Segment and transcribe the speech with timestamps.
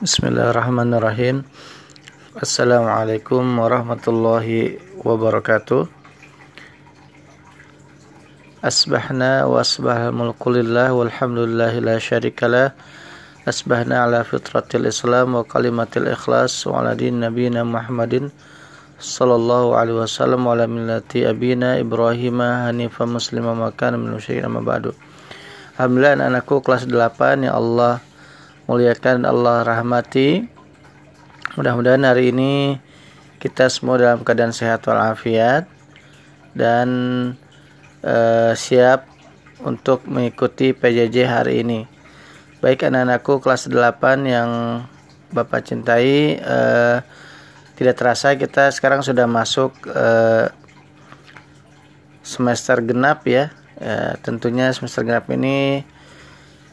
[0.00, 1.44] Bismillahirrahmanirrahim.
[2.32, 5.92] Assalamualaikum warahmatullahi wabarakatuh.
[8.64, 12.72] Asbahna wa asbahal mulku lillah walhamdulillahi la syarikalah.
[13.44, 18.32] Asbahna ala fitratil Islam wa kalimatil ikhlas wa ala din nabiyina Muhammadin
[18.96, 24.96] sallallahu alaihi wasallam wa ala millati abina Ibrahim hanifa muslima makan min musyrikin amma ba'du.
[25.76, 28.00] Alhamdulillah anak-anakku kelas 8 ya Allah
[28.70, 30.46] muliakan Allah rahmati.
[31.58, 32.78] Mudah-mudahan hari ini
[33.42, 35.66] kita semua dalam keadaan sehat walafiat
[36.54, 36.88] dan
[38.06, 39.10] uh, siap
[39.66, 41.82] untuk mengikuti PJJ hari ini.
[42.62, 44.50] Baik anak-anakku kelas 8 yang
[45.34, 47.02] Bapak cintai uh,
[47.74, 50.46] tidak terasa kita sekarang sudah masuk uh,
[52.22, 53.50] semester genap ya.
[53.82, 55.82] Uh, tentunya semester genap ini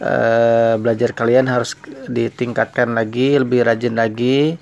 [0.00, 4.58] uh, belajar kalian harus ditingkatkan lagi lebih rajin lagi.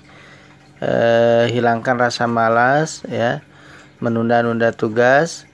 [0.83, 3.39] Uh, hilangkan rasa malas ya.
[4.03, 5.47] Menunda-nunda tugas.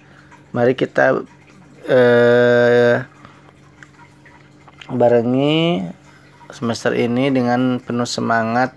[0.50, 1.22] Mari kita
[1.86, 2.96] uh,
[4.90, 5.86] barengi
[6.50, 8.74] semester ini dengan penuh semangat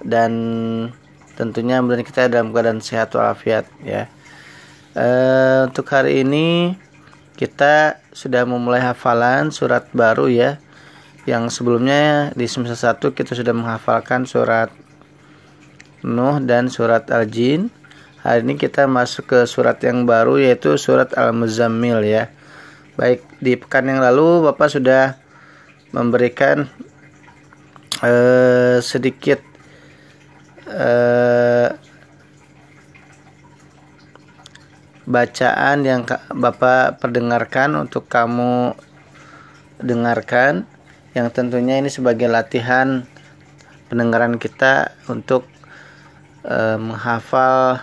[0.00, 0.32] dan
[1.36, 4.08] tentunya kemudian kita dalam keadaan sehat walafiat ya.
[4.96, 6.74] Uh, untuk hari ini
[7.40, 10.60] kita sudah memulai hafalan surat baru ya.
[11.24, 14.68] Yang sebelumnya di semester 1 kita sudah menghafalkan surat
[16.04, 17.72] Nuh dan surat Al-Jin.
[18.20, 22.28] Hari ini kita masuk ke surat yang baru yaitu surat Al-Muzammil ya.
[23.00, 25.16] Baik di pekan yang lalu Bapak sudah
[25.96, 26.68] memberikan
[28.04, 29.40] uh, sedikit
[30.68, 31.49] uh,
[35.10, 38.78] bacaan yang Bapak perdengarkan untuk kamu
[39.82, 40.70] dengarkan
[41.18, 43.02] yang tentunya ini sebagai latihan
[43.90, 45.50] pendengaran kita untuk
[46.46, 47.82] e, menghafal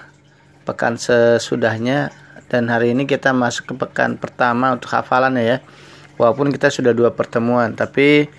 [0.64, 2.16] pekan sesudahnya.
[2.48, 5.60] Dan hari ini kita masuk ke pekan pertama untuk hafalan ya.
[6.16, 8.32] Walaupun kita sudah dua pertemuan tapi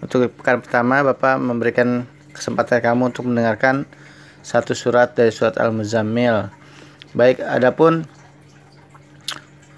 [0.00, 3.84] untuk pekan pertama Bapak memberikan kesempatan kamu untuk mendengarkan
[4.40, 6.63] satu surat dari surat Al-Muzammil
[7.14, 8.02] baik adapun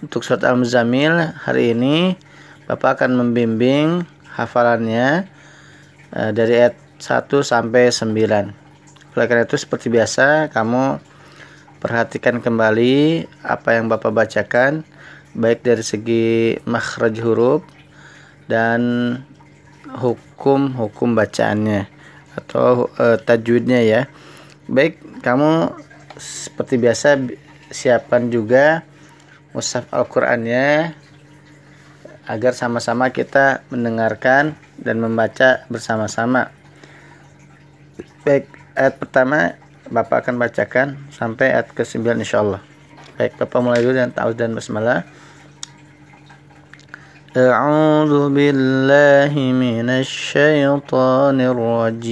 [0.00, 2.16] untuk surat Al-Muzammil hari ini
[2.64, 5.28] Bapak akan membimbing hafalannya
[6.16, 8.10] uh, dari ayat 1 sampai 9.
[9.14, 10.98] Oleh karena itu seperti biasa kamu
[11.78, 14.82] perhatikan kembali apa yang Bapak bacakan
[15.36, 17.62] baik dari segi makhraj huruf
[18.48, 18.80] dan
[19.92, 21.84] hukum-hukum bacaannya
[22.32, 24.02] atau uh, tajwidnya ya.
[24.66, 25.70] Baik, kamu
[26.15, 27.17] seperti biasa
[27.71, 28.83] siapkan juga
[29.55, 30.95] mushaf Al-Qur'annya
[32.27, 36.51] agar sama-sama kita mendengarkan dan membaca bersama-sama.
[38.23, 38.47] Baik,
[38.77, 39.57] ayat pertama
[39.91, 42.63] Bapak akan bacakan sampai ayat ke-9 insyaallah.
[43.19, 45.03] Baik, Bapak mulai dulu dan ta'awudz dan basmalah.
[47.31, 52.11] أعوذ بالله من الشيطان الرجيم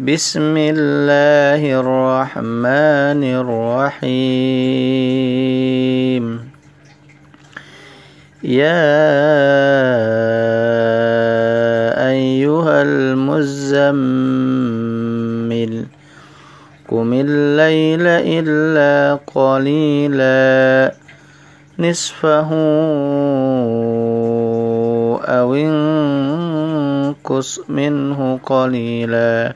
[0.00, 4.04] بسم الله الرحمن الرحيم.
[8.44, 8.80] يا
[12.08, 13.92] أيها المزمل
[16.88, 18.06] قم الليل
[18.40, 20.94] إلا قليلا
[21.78, 22.50] نصفه
[25.28, 29.54] أو انقص منه قليلا.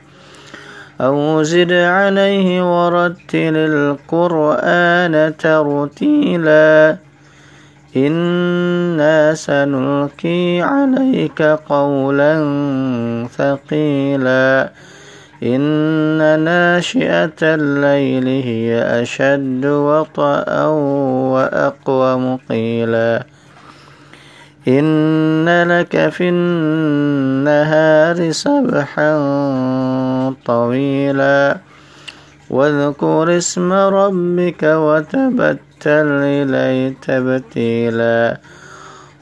[1.01, 6.97] أو زد عليه ورتل القرآن ترتيلا.
[7.97, 12.33] إنا سنلقي عليك قولا
[13.37, 14.69] ثقيلا.
[15.43, 20.65] إن ناشئة الليل هي أشد وطأ
[21.33, 23.23] وأقوم قيلا
[24.67, 29.13] إن لك في النهار سبحا
[30.45, 31.57] طويلا
[32.49, 38.37] واذكر اسم ربك وتبتل إليه تبتيلا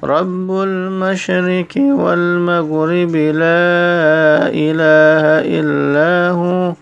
[0.03, 5.23] رب المشرق والمغرب لا إله
[5.59, 6.73] إلا هو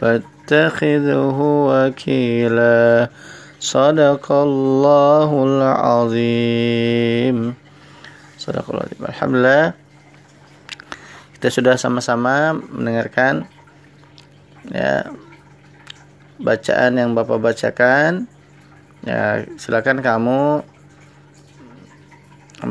[0.00, 3.08] فاتخذه وكيلا
[3.60, 7.61] صدق الله العظيم
[8.50, 9.78] Alhamdulillah
[11.38, 13.46] kita sudah sama-sama mendengarkan
[14.70, 15.10] ya
[16.38, 18.30] bacaan yang Bapak bacakan.
[19.02, 20.62] Ya silakan kamu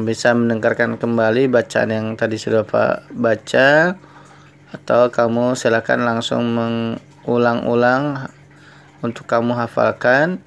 [0.08, 4.00] bisa mendengarkan kembali bacaan yang tadi sudah Pak baca
[4.72, 8.32] atau kamu silakan langsung mengulang-ulang
[9.04, 10.40] untuk kamu hafalkan.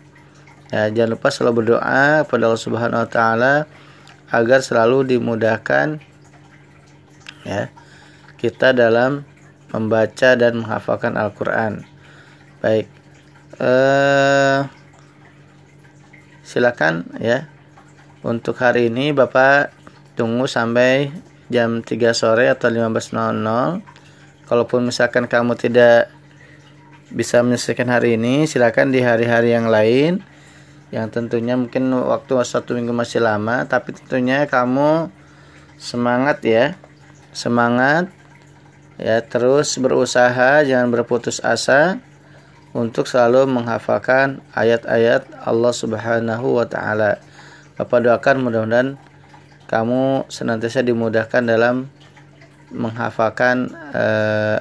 [0.73, 3.55] Ya jangan lupa selalu berdoa kepada Allah Subhanahu wa taala
[4.35, 6.03] agar selalu dimudahkan
[7.47, 7.71] ya
[8.35, 9.23] kita dalam
[9.71, 11.87] membaca dan menghafalkan Al-Qur'an.
[12.59, 12.91] Baik.
[13.63, 14.61] Eh
[16.45, 17.47] silakan ya.
[18.25, 19.73] Untuk hari ini Bapak
[20.17, 21.13] tunggu sampai
[21.53, 23.15] jam 3 sore atau 15.00.
[24.45, 26.13] Kalaupun misalkan kamu tidak
[27.09, 30.21] bisa menyelesaikan hari ini, silakan di hari-hari yang lain
[30.95, 35.11] yang tentunya mungkin waktu satu minggu masih lama tapi tentunya kamu
[35.75, 36.79] semangat ya
[37.35, 38.15] semangat
[38.95, 41.99] ya terus berusaha jangan berputus asa
[42.75, 47.23] untuk selalu menghafalkan ayat-ayat Allah Subhanahu wa taala.
[47.79, 48.99] Bapak doakan mudah-mudahan
[49.71, 51.91] kamu senantiasa dimudahkan dalam
[52.75, 54.59] menghafalkan uh,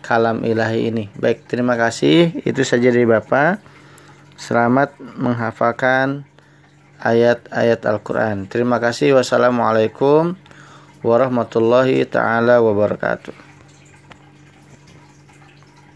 [0.00, 1.04] kalam ilahi ini.
[1.16, 2.40] Baik, terima kasih.
[2.44, 3.71] Itu saja dari Bapak.
[4.36, 6.24] Selamat menghafalkan
[7.02, 8.48] ayat-ayat Al-Quran.
[8.48, 9.18] Terima kasih.
[9.18, 10.38] Wassalamualaikum
[11.02, 13.51] warahmatullahi taala wabarakatuh.